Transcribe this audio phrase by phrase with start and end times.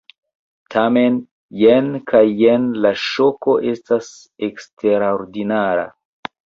[0.75, 1.19] Tamen
[1.63, 4.13] jen kaj jen la ŝoko estas
[4.51, 5.87] eksterordinara.